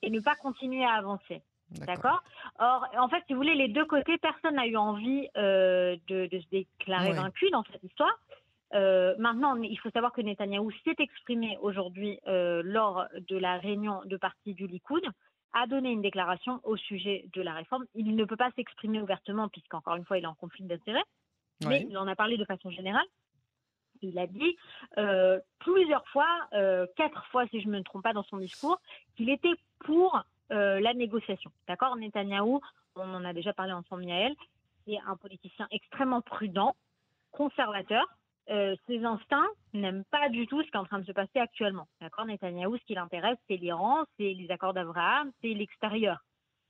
et 0.01 0.09
ne 0.09 0.19
pas 0.19 0.35
continuer 0.35 0.83
à 0.85 0.93
avancer. 0.93 1.41
D'accord 1.71 2.23
Or, 2.57 2.87
en 2.97 3.09
fait, 3.09 3.23
si 3.27 3.33
vous 3.33 3.39
voulez, 3.39 3.55
les 3.55 3.67
deux 3.67 3.85
côtés, 3.85 4.17
personne 4.17 4.55
n'a 4.55 4.65
eu 4.65 4.75
envie 4.75 5.27
euh, 5.37 5.95
de, 6.07 6.27
se 6.31 6.49
déclarer 6.49 7.13
vaincu 7.13 7.49
dans 7.51 7.63
cette 7.71 7.83
histoire. 7.83 8.19
Euh, 8.73 9.15
maintenant, 9.17 9.55
il 9.57 9.77
faut 9.79 9.89
savoir 9.91 10.11
que 10.11 10.21
Netanyahou 10.21 10.71
s'est 10.83 10.95
exprimé 10.97 11.57
aujourd'hui 11.61 12.19
euh, 12.27 12.61
lors 12.63 13.05
de 13.27 13.37
la 13.37 13.57
réunion 13.57 14.01
de 14.05 14.17
parti 14.17 14.53
du 14.53 14.67
Likoud, 14.67 15.03
a 15.53 15.67
donné 15.67 15.91
une 15.91 16.01
déclaration 16.01 16.59
au 16.63 16.75
sujet 16.75 17.25
de 17.33 17.41
la 17.41 17.53
réforme. 17.53 17.85
Il 17.95 18.15
ne 18.15 18.25
peut 18.25 18.35
pas 18.35 18.51
s'exprimer 18.55 19.01
ouvertement 19.01 19.47
puisqu'encore 19.49 19.95
une 19.95 20.05
fois, 20.05 20.17
il 20.17 20.23
est 20.23 20.27
en 20.27 20.35
conflit 20.35 20.63
d'intérêts, 20.63 21.03
mais 21.65 21.87
il 21.89 21.97
en 21.97 22.07
a 22.07 22.15
parlé 22.15 22.37
de 22.37 22.45
façon 22.45 22.69
générale 22.69 23.05
il 24.01 24.17
a 24.19 24.27
dit 24.27 24.57
euh, 24.97 25.39
plusieurs 25.59 26.07
fois, 26.07 26.27
euh, 26.53 26.85
quatre 26.95 27.25
fois 27.27 27.47
si 27.47 27.61
je 27.61 27.67
ne 27.67 27.77
me 27.77 27.83
trompe 27.83 28.03
pas 28.03 28.13
dans 28.13 28.23
son 28.23 28.37
discours, 28.37 28.79
qu'il 29.15 29.29
était 29.29 29.53
pour 29.79 30.23
euh, 30.51 30.79
la 30.79 30.93
négociation. 30.93 31.51
D'accord 31.67 31.95
Netanyahou, 31.95 32.61
on 32.95 33.13
en 33.13 33.25
a 33.25 33.33
déjà 33.33 33.53
parlé 33.53 33.73
ensemble, 33.73 34.05
Yael, 34.05 34.35
c'est 34.85 34.97
un 35.05 35.15
politicien 35.15 35.67
extrêmement 35.71 36.21
prudent, 36.21 36.75
conservateur. 37.31 38.05
ses 38.47 39.03
instincts 39.03 39.47
n'aiment 39.73 40.05
pas 40.05 40.29
du 40.29 40.47
tout 40.47 40.63
ce 40.63 40.67
qui 40.71 40.75
est 40.75 40.79
en 40.79 40.85
train 40.85 40.99
de 40.99 41.05
se 41.05 41.11
passer 41.11 41.39
actuellement. 41.39 41.87
D'accord 42.01 42.25
Netanyahou, 42.25 42.77
ce 42.77 42.83
qui 42.85 42.95
l'intéresse, 42.95 43.37
c'est 43.47 43.57
l'Iran, 43.57 44.05
c'est 44.17 44.33
les 44.33 44.49
accords 44.49 44.73
d'Abraham, 44.73 45.31
c'est 45.41 45.53
l'extérieur 45.53 46.19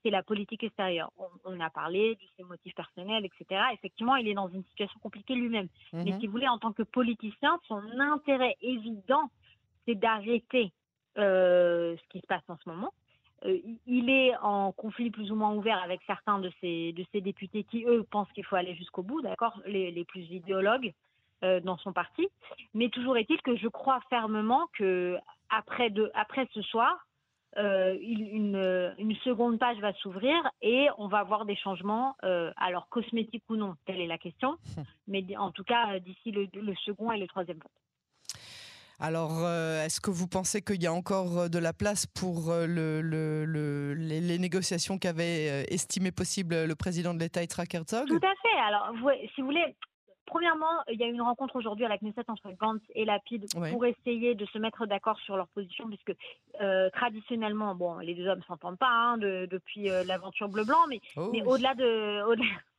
c'est 0.04 0.10
la 0.10 0.24
politique 0.24 0.64
extérieure. 0.64 1.12
On, 1.46 1.60
a 1.60 1.70
parlé 1.70 2.16
de 2.16 2.28
ses 2.38 2.44
motifs 2.44 2.76
personnels, 2.76 3.26
etc. 3.26 3.62
Effectivement, 3.74 4.16
il 4.16 4.28
est 4.28 4.34
dans 4.34 4.48
une 4.48 4.64
situation 4.66 5.00
compliquée 5.00 5.36
lui-même. 5.36 5.68
Mais 5.94 6.12
mhm. 6.12 6.20
si 6.20 6.28
vous 6.28 6.32
voulez, 6.32 6.48
en 6.48 6.58
tant 6.58 6.72
que 6.72 6.84
politicien, 6.84 7.60
son 7.68 7.82
intérêt 8.00 8.56
évident, 8.62 9.30
c'est 9.86 9.96
d'arrêter 9.96 10.72
euh, 11.18 11.96
ce 11.98 12.08
qui 12.10 12.20
se 12.20 12.28
passe 12.28 12.44
en 12.48 12.58
ce 12.58 12.70
moment. 12.70 12.94
Euh, 13.46 13.58
il 13.88 14.10
est 14.10 14.36
en 14.38 14.72
conflit 14.72 15.12
plus 15.12 15.32
ou 15.32 15.36
moins 15.36 15.54
ouvert 15.54 15.82
avec 15.82 16.02
certains 16.06 16.40
de 16.40 16.52
ses, 16.62 16.94
de 16.94 17.06
ses 17.12 17.22
députés 17.22 17.64
qui, 17.64 17.86
eux, 17.86 18.04
pensent 18.04 18.32
qu'il 18.34 18.46
faut 18.46 18.56
aller 18.56 18.76
jusqu'au 18.76 19.02
bout, 19.02 19.22
d'accord 19.22 19.60
les, 19.66 19.92
les, 19.92 20.04
plus 20.04 20.30
idéologues 20.30 20.94
euh, 21.44 21.60
dans 21.62 21.78
son 21.78 21.94
parti. 21.94 22.28
Mais 22.74 22.90
toujours 22.90 23.18
est-il 23.18 23.42
que 23.42 23.56
je 23.56 23.68
crois 23.68 24.02
fermement 24.10 24.68
que 24.78 25.18
après, 25.50 25.90
de, 25.90 26.12
après 26.14 26.48
ce 26.54 26.62
soir, 26.62 27.08
euh, 27.58 27.98
une, 28.02 28.94
une, 29.00 29.16
seconde 29.24 29.58
page 29.58 29.78
va 29.80 29.92
s'ouvrir 29.94 30.36
et 30.62 30.88
on 31.00 31.08
va 31.08 31.24
voir 31.24 31.46
des 31.46 31.56
changements, 31.56 32.16
euh, 32.24 32.52
alors 32.58 32.88
cosmétiques 32.90 33.44
ou 33.50 33.56
non, 33.56 33.76
telle 33.86 34.00
est 34.00 34.08
la 34.08 34.20
question, 34.20 34.58
mais 35.08 35.26
en 35.36 35.52
tout 35.52 35.64
cas 35.64 35.96
euh, 35.96 36.00
d'ici 36.00 36.32
le, 36.32 36.48
second 36.86 37.12
et 37.12 37.18
le 37.18 37.28
troisième 37.28 37.58
vote. 37.58 37.72
Alors, 39.00 39.48
est-ce 39.48 40.02
que 40.02 40.12
vous 40.12 40.28
pensez 40.28 40.62
qu'il 40.62 40.84
y 40.84 40.86
a 40.86 40.92
encore 40.92 41.50
de 41.50 41.58
la 41.58 41.72
place 41.72 42.06
pour 42.06 42.52
le, 42.52 43.02
le, 43.02 43.94
les, 43.94 44.38
négociations 44.38 44.98
qu'avait 44.98 45.64
estimé 45.74 46.12
possible 46.12 46.66
le 46.66 46.76
président 46.76 47.14
de 47.14 47.20
l'État, 47.20 47.42
Yitzhak 47.42 47.74
Herzog? 47.74 48.10
Tout 48.10 48.16
à 48.18 48.36
fait. 48.42 48.60
Alors, 48.60 48.92
si 49.34 49.40
vous 49.40 49.48
voulez, 49.48 49.74
Premièrement, 50.30 50.84
il 50.92 51.00
y 51.00 51.04
a 51.04 51.08
une 51.08 51.24
rencontre 51.24 51.56
aujourd'hui 51.56 51.86
à 51.86 51.88
la 51.88 51.98
Knesset 51.98 52.26
entre 52.28 52.52
Gantz 52.52 52.84
et 52.94 53.04
Lapide 53.04 53.46
pour 53.72 53.84
essayer 53.84 54.36
de 54.36 54.46
se 54.46 54.60
mettre 54.60 54.86
d'accord 54.86 55.18
sur 55.22 55.36
leur 55.36 55.48
position, 55.48 55.88
puisque 55.88 56.14
euh, 56.62 56.90
traditionnellement, 56.92 57.74
bon, 57.74 57.98
les 57.98 58.14
deux 58.14 58.28
hommes 58.28 58.44
s'entendent 58.48 58.78
pas 58.78 58.92
hein, 58.92 59.18
depuis 59.18 59.90
euh, 59.90 60.04
l'aventure 60.04 60.48
bleu-blanc, 60.48 60.86
mais, 60.88 61.02
oh 61.18 61.30
mais 61.34 61.42
au-delà 61.42 61.74
de, 61.74 62.22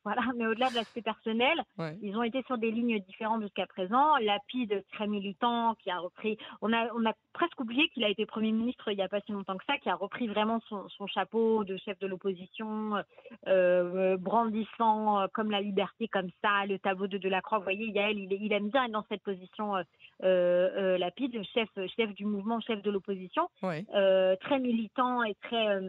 voilà, 0.04 0.22
mais 0.36 0.46
au-delà 0.46 0.70
de 0.70 0.76
l'aspect 0.76 1.02
personnel, 1.02 1.62
ils 2.00 2.16
ont 2.16 2.22
été 2.22 2.42
sur 2.44 2.56
des 2.56 2.70
lignes 2.70 2.98
différentes 3.00 3.42
jusqu'à 3.42 3.66
présent. 3.66 4.16
Lapide, 4.16 4.82
très 4.92 5.06
militant, 5.06 5.74
qui 5.74 5.90
a 5.90 5.98
repris. 5.98 6.38
On 6.62 6.72
a, 6.72 6.88
on 6.94 7.04
a 7.04 7.12
presque 7.34 7.60
oublié 7.60 7.88
qu'il 7.90 8.04
a 8.04 8.08
été 8.08 8.24
Premier 8.24 8.52
ministre 8.52 8.90
il 8.90 8.96
n'y 8.96 9.02
a 9.02 9.08
pas 9.08 9.20
si 9.20 9.32
longtemps 9.32 9.56
que 9.56 9.64
ça, 9.66 9.76
qui 9.78 9.90
a 9.90 9.94
repris 9.94 10.26
vraiment 10.26 10.60
son, 10.68 10.88
son 10.88 11.06
chapeau 11.06 11.64
de 11.64 11.76
chef 11.76 11.98
de 11.98 12.06
l'opposition, 12.06 12.96
euh, 12.96 13.02
euh 13.46 14.16
brandissant 14.16 15.20
euh, 15.20 15.26
comme 15.34 15.50
la 15.50 15.60
liberté, 15.60 16.08
comme 16.08 16.30
ça, 16.42 16.64
le 16.66 16.78
tableau 16.78 17.06
de 17.06 17.18
Delacroix. 17.18 17.58
Vous 17.58 17.64
voyez, 17.64 17.90
Yael, 17.90 18.18
il, 18.18 18.32
il 18.32 18.52
aime 18.52 18.70
bien 18.70 18.84
être 18.84 18.92
dans 18.92 19.04
cette 19.08 19.22
position 19.22 19.74
euh, 20.22 20.98
Lapide, 20.98 21.42
chef, 21.54 21.68
chef 21.96 22.14
du 22.14 22.24
mouvement, 22.24 22.60
chef 22.60 22.82
de 22.82 22.90
l'opposition, 22.90 23.48
très 23.60 24.58
militant 24.58 25.22
et 25.24 25.34
très 25.42 25.80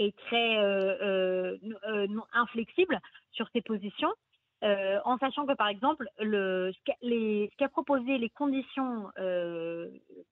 est 0.00 0.16
très 0.26 0.58
euh, 0.58 0.96
euh, 1.02 1.56
euh, 1.88 2.06
inflexible 2.32 2.98
sur 3.32 3.48
ses 3.52 3.62
positions. 3.62 4.12
en 4.62 5.18
sachant 5.18 5.46
que 5.46 5.54
par 5.54 5.68
exemple 5.68 6.06
le, 6.18 6.72
ce 6.72 7.56
qu'a 7.56 7.68
proposé 7.68 8.18
les 8.18 8.30
conditions 8.30 9.10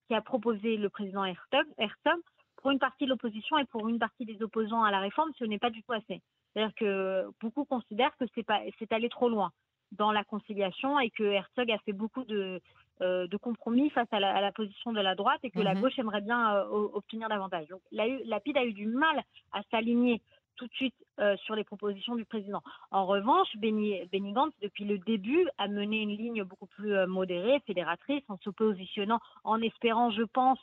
qu'a 0.09 0.21
proposé 0.23 0.77
le 0.77 0.89
président 0.89 1.25
Herzog, 1.25 1.67
Herzog 1.79 2.21
pour 2.57 2.71
une 2.71 2.79
partie 2.79 3.05
de 3.05 3.11
l'opposition 3.11 3.57
et 3.59 3.65
pour 3.67 3.89
une 3.89 3.99
partie 3.99 4.25
des 4.25 4.43
opposants 4.43 4.83
à 4.83 4.91
la 4.91 5.01
réforme, 5.01 5.31
ce 5.39 5.45
n'est 5.45 5.59
pas 5.59 5.71
du 5.71 5.83
tout 5.83 5.93
assez. 5.93 6.21
C'est-à-dire 6.53 6.75
que 6.75 7.27
beaucoup 7.41 7.65
considèrent 7.65 8.17
que 8.19 8.25
c'est 8.35 8.43
pas 8.43 8.61
c'est 8.79 8.93
allé 8.93 9.09
trop 9.09 9.29
loin 9.29 9.53
dans 9.93 10.13
la 10.13 10.25
conciliation 10.25 10.99
et 11.01 11.11
que 11.11 11.23
Herzog 11.23 11.71
a 11.71 11.79
fait 11.79 11.93
beaucoup 11.93 12.25
de, 12.25 12.61
euh, 13.01 13.27
de 13.27 13.37
compromis 13.37 13.91
face 13.91 14.09
à 14.13 14.21
la, 14.21 14.53
position 14.53 14.93
de 14.93 15.01
la 15.01 15.15
droite 15.15 15.41
et 15.43 15.51
que 15.51 15.61
la 15.61 15.75
mhm. 15.75 15.81
gauche 15.81 15.99
aimerait 15.99 16.21
bien 16.21 16.57
euh, 16.57 16.89
obtenir 16.93 17.29
davantage. 17.29 17.69
Donc 17.69 17.81
la, 17.91 18.07
la 18.25 18.41
PID 18.41 18.57
a 18.57 18.65
eu 18.65 18.73
du 18.73 18.87
mal 18.87 19.23
à 19.53 19.63
s'aligner 19.71 20.21
tout 20.59 20.67
de 20.67 20.75
suite 20.75 20.95
euh, 21.21 21.37
sur 21.39 21.55
les 21.55 21.65
propositions 21.65 22.17
du 22.17 22.25
président. 22.25 22.61
En 22.91 23.07
revanche, 23.07 23.49
Benny, 23.57 24.03
Gantz, 24.13 24.53
depuis 24.61 24.85
le 24.85 24.99
début, 24.99 25.49
a 25.57 25.69
mené 25.69 26.03
une 26.03 26.17
ligne 26.17 26.45
beaucoup 26.45 26.67
plus 26.67 26.95
modérée, 27.07 27.61
fédératrice, 27.67 28.23
en 28.29 28.37
se 28.39 28.51
positionnant, 28.51 29.21
en 29.45 29.63
espérant, 29.63 30.11
je 30.11 30.23
pense, 30.23 30.59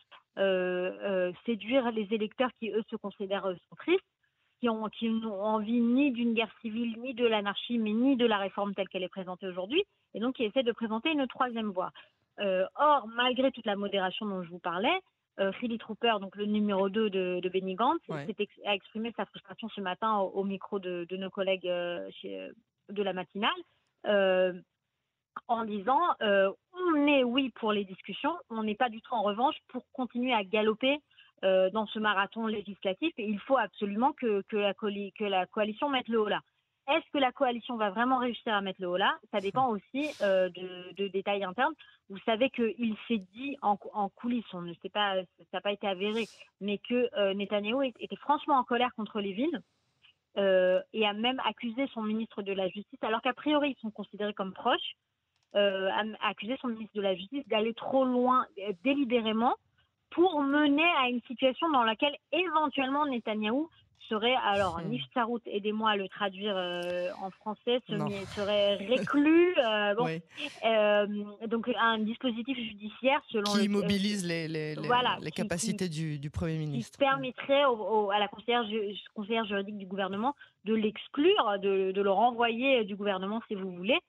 séduire 1.45 1.91
les 1.91 2.07
électeurs 2.11 2.51
qui, 2.59 2.69
eux, 2.69 2.83
se 2.89 2.95
considèrent 2.97 3.47
centristes 3.69 4.03
qui 4.59 4.69
ont 4.69 4.87
qui 4.89 5.09
n'ont 5.09 5.41
envie 5.41 5.79
ni 5.79 6.11
d'une 6.11 6.33
guerre 6.33 6.53
civile, 6.61 6.99
ni 6.99 7.13
de 7.13 7.25
l'anarchie, 7.25 7.77
mais 7.77 7.91
ni 7.91 8.15
de 8.15 8.25
la 8.25 8.37
réforme 8.37 8.73
telle 8.73 8.89
qu'elle 8.89 9.03
est 9.03 9.09
présentée 9.09 9.47
aujourd'hui, 9.47 9.83
et 10.13 10.19
donc 10.19 10.35
qui 10.35 10.43
essaie 10.43 10.63
de 10.63 10.71
présenter 10.71 11.11
une 11.11 11.27
troisième 11.27 11.69
voie. 11.69 11.91
Euh, 12.39 12.65
or, 12.75 13.07
malgré 13.15 13.51
toute 13.51 13.65
la 13.65 13.75
modération 13.75 14.25
dont 14.25 14.43
je 14.43 14.49
vous 14.49 14.59
parlais, 14.59 14.99
euh, 15.39 15.51
Philly 15.53 15.77
Trooper, 15.77 16.15
donc 16.21 16.35
le 16.35 16.45
numéro 16.45 16.89
2 16.89 17.09
de, 17.09 17.39
de 17.41 17.49
Benny 17.49 17.75
Gantz, 17.75 18.01
a 18.09 18.73
exprimé 18.73 19.13
sa 19.17 19.25
frustration 19.25 19.69
ce 19.69 19.81
matin 19.81 20.17
au, 20.17 20.43
micro 20.43 20.79
de, 20.79 21.05
nos 21.15 21.29
collègues 21.29 21.67
euh, 21.67 22.09
de 22.89 23.03
la 23.03 23.13
matinale 23.13 24.63
en 25.47 25.65
disant 25.65 25.99
on 26.21 27.07
est 27.07 27.23
oui 27.23 27.49
pour 27.55 27.73
les 27.73 27.83
discussions, 27.83 28.35
on 28.49 28.63
n'est 28.63 28.75
pas 28.75 28.89
du 28.89 29.01
tout 29.01 29.13
en 29.13 29.23
revanche 29.23 29.55
pour 29.67 29.83
continuer 29.91 30.33
à 30.33 30.43
galoper 30.43 30.99
euh, 31.43 31.69
dans 31.71 31.85
ce 31.87 31.99
marathon 31.99 32.47
législatif 32.47 33.13
et 33.17 33.25
il 33.27 33.39
faut 33.39 33.57
absolument 33.57 34.13
que, 34.13 34.41
que, 34.47 34.55
la, 34.55 34.73
que 34.73 35.23
la 35.25 35.45
coalition 35.45 35.89
mette 35.89 36.07
le 36.07 36.21
haut 36.21 36.29
là. 36.29 36.39
Est-ce 36.87 37.11
que 37.11 37.17
la 37.17 37.31
coalition 37.31 37.77
va 37.77 37.89
vraiment 37.89 38.19
réussir 38.19 38.53
à 38.53 38.61
mettre 38.61 38.79
le 38.81 38.87
haut 38.87 38.97
là? 38.97 39.17
Ça 39.31 39.39
dépend 39.39 39.69
aussi 39.69 40.09
euh, 40.21 40.49
de, 40.49 40.93
de, 40.93 41.07
détails 41.07 41.43
internes. 41.43 41.73
Vous 42.09 42.19
savez 42.19 42.51
qu'il 42.51 42.95
s'est 43.07 43.23
dit 43.33 43.57
en, 43.63 43.77
en, 43.93 44.09
coulisses, 44.09 44.53
on 44.53 44.61
ne 44.61 44.73
sait 44.75 44.89
pas, 44.89 45.15
ça 45.15 45.45
n'a 45.53 45.61
pas 45.61 45.71
été 45.71 45.87
avéré, 45.87 46.27
mais 46.61 46.77
que 46.77 47.09
euh, 47.17 47.33
Netanyahou 47.33 47.81
était 47.81 48.15
franchement 48.17 48.55
en 48.55 48.63
colère 48.63 48.93
contre 48.95 49.19
Lévin 49.19 49.49
euh, 50.37 50.79
et 50.93 51.07
a 51.07 51.13
même 51.13 51.41
accusé 51.43 51.87
son 51.93 52.03
ministre 52.03 52.43
de 52.43 52.53
la 52.53 52.67
Justice, 52.67 52.99
alors 53.01 53.21
qu'a 53.21 53.33
priori 53.33 53.75
ils 53.75 53.81
sont 53.81 53.91
considérés 53.91 54.33
comme 54.33 54.53
proches, 54.53 54.95
euh, 55.55 55.89
a 55.89 56.29
accusé 56.29 56.55
son 56.61 56.67
ministre 56.67 56.93
de 56.95 57.01
la 57.01 57.15
Justice 57.15 57.47
d'aller 57.47 57.73
trop 57.73 58.05
loin 58.05 58.45
délibérément 58.83 59.55
pour 60.11 60.41
mener 60.41 60.87
à 61.01 61.09
une 61.09 61.21
situation 61.21 61.69
dans 61.71 61.83
laquelle 61.83 62.15
éventuellement 62.31 63.07
Netanyahou 63.07 63.69
serait, 64.09 64.35
alors 64.43 64.79
hmm. 64.79 64.97
Sarout, 65.13 65.41
aidez-moi 65.45 65.91
à 65.91 65.95
le 65.95 66.07
traduire 66.09 66.55
euh, 66.55 67.09
en 67.21 67.31
français, 67.31 67.79
serait 67.87 68.75
réclus. 68.75 69.55
Euh, 69.57 69.95
bon, 69.95 70.07
euh, 70.65 71.47
donc 71.47 71.69
un 71.79 71.99
dispositif 71.99 72.57
judiciaire 72.57 73.21
selon 73.29 73.51
qui 73.53 73.67
mobilise 73.69 74.25
les, 74.25 74.47
les, 74.47 74.75
les, 74.75 75.31
capacités 75.31 75.89
du, 75.89 76.19
du, 76.19 76.29
Premier 76.29 76.57
ministre. 76.57 76.97
Qui 76.97 77.05
permettrait 77.05 77.63
à 77.63 78.19
la 78.19 78.27
conseillère, 78.27 78.65
conseillère, 79.13 79.45
juridique 79.45 79.77
du 79.77 79.85
gouvernement 79.85 80.35
de 80.65 80.73
l'exclure, 80.73 81.59
de, 81.61 81.91
de, 81.91 82.01
le 82.01 82.11
renvoyer 82.11 82.83
du 82.85 82.95
gouvernement 82.95 83.41
si 83.47 83.55
vous 83.55 83.71
voulez. 83.71 83.99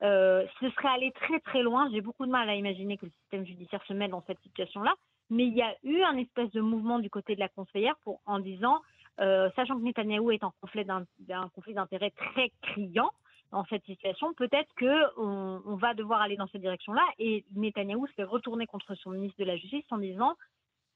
ce 0.00 0.70
serait 0.76 0.88
aller 0.88 1.12
très 1.12 1.40
très 1.40 1.62
loin. 1.62 1.88
J'ai 1.92 2.00
beaucoup 2.00 2.26
de 2.26 2.30
mal 2.30 2.48
à 2.48 2.54
imaginer 2.54 2.96
que 2.96 3.06
le 3.06 3.12
système 3.22 3.46
judiciaire 3.46 3.82
se 3.86 3.92
mette 3.92 4.10
dans 4.10 4.24
cette 4.26 4.40
situation-là 4.42 4.94
mais 5.30 5.46
il 5.46 5.54
y 5.54 5.62
a 5.62 5.74
eu 5.82 6.02
un 6.02 6.16
espèce 6.16 6.50
de 6.52 6.60
mouvement 6.60 6.98
du 6.98 7.10
côté 7.10 7.34
de 7.34 7.40
la 7.40 7.48
conseillère 7.48 7.96
pour, 8.04 8.20
en 8.26 8.38
disant, 8.38 8.80
euh, 9.20 9.50
sachant 9.56 9.76
que 9.78 9.82
Netanyahou 9.82 10.30
est 10.30 10.44
en 10.44 10.52
conflit 10.60 10.84
d'un 10.84 11.48
conflit 11.54 11.74
d'intérêts 11.74 12.10
très 12.10 12.50
criant 12.62 13.10
dans 13.52 13.64
cette 13.66 13.84
situation, 13.84 14.34
peut-être 14.34 14.72
que 14.74 15.20
on, 15.20 15.76
va 15.76 15.94
devoir 15.94 16.20
aller 16.20 16.36
dans 16.36 16.48
cette 16.48 16.60
direction-là. 16.60 17.04
Et 17.18 17.44
Netanyahou 17.54 18.06
se 18.08 18.12
fait 18.12 18.24
retourner 18.24 18.66
contre 18.66 18.94
son 18.96 19.10
ministre 19.10 19.38
de 19.38 19.44
la 19.44 19.56
Justice 19.56 19.84
en 19.90 19.98
disant 19.98 20.34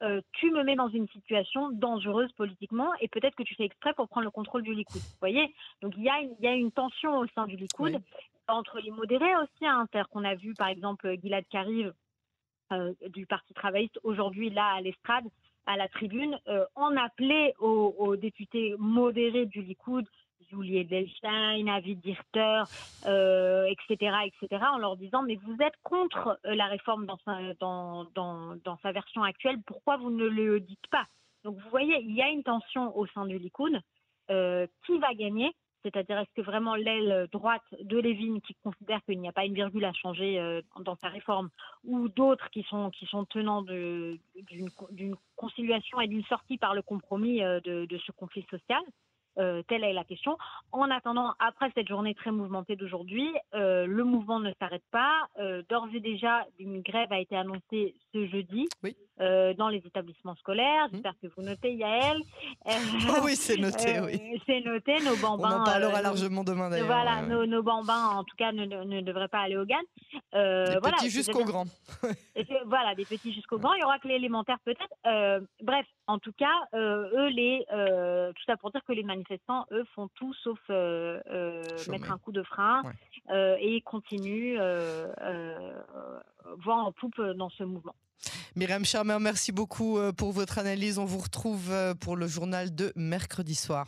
euh, 0.03 0.21
tu 0.33 0.51
me 0.51 0.65
mets 0.65 0.77
dans 0.77 0.89
une 0.89 1.07
situation 1.09 1.71
dangereuse 1.71 2.33
politiquement 2.33 2.91
et 3.01 3.09
peut-être 3.09 3.37
que 3.37 3.43
tu 3.43 3.55
fais 3.55 3.65
exprès 3.65 3.93
pour 3.93 4.09
prendre 4.09 4.25
le 4.25 4.31
contrôle 4.31 4.63
du 4.63 4.75
Likoud. 4.75 5.01
Vous 5.01 5.19
voyez 5.21 5.55
Donc 5.83 5.95
il 5.97 6.03
y, 6.03 6.09
a 6.09 6.21
une, 6.21 6.35
il 6.39 6.45
y 6.45 6.49
a 6.49 6.55
une 6.55 6.73
tension 6.73 7.19
au 7.19 7.27
sein 7.29 7.47
du 7.47 7.57
Likoud, 7.57 8.01
entre 8.49 8.81
les 8.81 8.91
modérés 8.91 9.37
aussi, 9.37 9.67
hein, 9.67 9.87
qu'on 10.11 10.25
a 10.25 10.35
vu 10.35 10.55
par 10.55 10.69
exemple 10.69 11.15
Gilad 11.23 11.45
Kariv 11.49 11.93
euh, 12.73 12.95
du 13.09 13.27
Parti 13.27 13.53
travailliste 13.53 14.01
aujourd'hui 14.03 14.51
là 14.51 14.75
à 14.75 14.81
l'estrade, 14.81 15.25
à 15.71 15.77
la 15.77 15.89
tribune, 15.89 16.37
euh, 16.49 16.65
en 16.75 16.97
appelait 16.97 17.55
aux, 17.61 18.17
députés 18.17 18.75
modérés 18.79 19.47
du 19.47 19.63
Likoud, 19.63 20.05
Julie 20.51 20.79
Edelstein, 20.79 21.69
Avid 21.69 22.01
Dirter, 22.01 22.65
euh, 23.07 23.65
etc., 23.67 24.17
etc., 24.27 24.65
en 24.73 24.79
leur 24.79 24.97
disant 24.97 25.23
mais 25.23 25.37
vous 25.37 25.57
êtes 25.61 25.77
contre 25.85 26.41
la 26.43 26.67
réforme 26.67 27.07
dans 27.07 27.19
sa, 28.83 28.93
version 28.93 29.23
actuelle, 29.23 29.59
pourquoi 29.65 29.97
vous 29.97 30.11
ne 30.11 30.27
le 30.27 30.59
dites 30.59 30.89
pas? 30.91 31.07
Donc 31.45 31.57
vous 31.57 31.71
voyez, 31.71 32.01
il 32.01 32.17
y 32.17 32.23
a 32.23 32.29
une 32.29 32.43
tension 32.43 32.97
au 32.97 33.07
sein 33.07 33.27
du 33.27 33.39
Likoud. 33.39 33.81
qui 34.29 34.99
va 34.99 35.15
gagner 35.15 35.55
c'est-à-dire, 35.83 36.19
est-ce 36.19 36.33
que 36.35 36.43
vraiment 36.43 36.75
l'aile 36.75 37.29
droite 37.33 37.63
de 37.81 37.99
Lévin, 37.99 38.41
qui 38.41 38.55
considère 38.63 39.03
qu'il 39.05 39.21
n'y 39.21 39.29
a 39.29 39.33
pas 39.33 39.45
une 39.45 39.55
virgule 39.55 39.85
à 39.85 39.93
changer 39.93 40.39
euh, 40.39 40.61
dans 40.81 40.97
sa 40.97 41.09
réforme, 41.09 41.51
ou 41.85 42.09
d'autres 42.09 42.51
qui 42.51 42.63
sont, 42.65 42.91
qui 42.91 43.07
sont 43.07 43.25
tenants 43.25 43.63
d'une 43.63 45.17
conciliation 45.37 46.01
et 46.01 46.09
d'une 46.09 46.25
sortie 46.25 46.59
par 46.59 46.75
le 46.75 46.83
compromis 46.83 47.43
euh, 47.43 47.61
de, 47.61 47.99
ce 47.99 48.13
conflit 48.13 48.47
social, 48.51 48.83
telle 49.69 49.85
est 49.85 49.93
la 49.93 50.05
question. 50.05 50.37
En 50.73 50.91
attendant, 50.91 51.35
après 51.39 51.71
cette 51.75 51.89
journée 51.89 52.15
très 52.15 52.31
mouvementée 52.31 52.77
d'aujourd'hui, 52.77 53.29
le 53.53 54.03
mouvement 54.03 54.41
ne 54.41 54.53
s'arrête 54.59 54.85
pas. 54.91 55.27
D'ores 55.69 55.89
et 55.95 56.01
déjà, 56.01 56.45
une 56.59 56.83
grève 56.83 57.13
a 57.13 57.21
été 57.21 57.37
annoncée 57.37 57.95
ce 58.13 58.27
jeudi. 58.27 58.69
dans 59.59 59.69
les 59.69 59.83
établissements 59.85 60.35
scolaires. 60.37 60.87
Mmh. 60.87 60.91
J'espère 60.93 61.15
que 61.23 61.27
vous 61.37 61.43
notez, 61.43 61.75
Yael. 61.75 62.19
Oh 62.67 63.21
oui, 63.25 63.37
c'est 63.37 63.57
noté, 63.57 64.01
oui. 64.01 64.41
C'est 64.47 64.61
noté, 64.61 64.99
nos 65.05 65.17
bambins. 65.17 65.59
On 65.59 65.61
en 65.61 65.65
parlera 65.65 66.03
largement 66.03 66.45
demain 66.45 66.71
d'ailleurs. 66.71 66.87
Voilà, 66.87 67.23
nos, 67.23 67.63
bambins, 67.63 68.07
en 68.07 68.25
tout 68.25 68.37
cas, 68.37 68.53
ne, 68.53 68.65
ne, 68.65 69.01
devraient 69.01 69.29
pas 69.29 69.41
aller 69.41 69.57
au 69.57 69.65
GAN. 69.65 69.77
des 70.33 70.81
petits 70.81 71.11
jusqu'au 71.11 71.45
grand. 71.45 71.67
voilà, 72.67 72.95
des 72.95 73.05
petits 73.05 73.33
jusqu'au 73.33 73.59
grand. 73.59 73.75
Il 73.75 73.81
y 73.81 73.85
aura 73.85 73.99
que 73.99 74.09
l'élémentaire 74.09 74.59
peut-être. 74.65 75.45
bref, 75.63 75.87
en 76.11 76.19
tout 76.19 76.33
cas, 76.33 76.69
eux, 76.75 77.29
les, 77.29 77.65
tout 77.69 78.45
ça 78.47 78.57
pour 78.57 78.71
dire 78.71 78.83
que 78.87 78.93
les 78.93 79.03
manifestants, 79.03 79.67
eux, 79.71 79.85
font 79.95 80.09
tout 80.15 80.35
sauf 80.35 80.59
mettre 80.69 82.13
un 82.13 82.19
coup 82.19 82.33
de 82.33 82.43
frein 82.43 82.83
et 83.33 83.81
continuent 83.83 84.59
voire 86.59 86.87
en 86.87 86.93
poupe 86.93 87.21
dans 87.21 87.51
ce 87.51 87.65
mouvement. 87.65 87.95
Myriam 88.57 88.85
Charmer, 88.85 89.19
merci 89.21 89.53
beaucoup 89.53 89.99
pour 90.17 90.33
votre 90.33 90.59
analyse. 90.59 90.99
On 90.99 91.05
vous 91.05 91.21
retrouve 91.21 91.73
pour 92.01 92.17
le 92.17 92.27
journal 92.27 92.75
de 92.75 92.93
mercredi 92.97 93.55
soir. 93.55 93.87